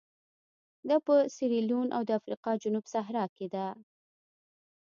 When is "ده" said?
3.53-3.65